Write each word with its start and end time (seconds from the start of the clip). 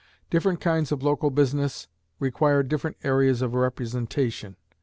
Different 0.31 0.59
kinds 0.59 0.91
of 0.91 1.03
local 1.03 1.29
business 1.29 1.87
require 2.17 2.63
different 2.63 2.97
areas 3.03 3.43
of 3.43 3.53
representation. 3.53 4.55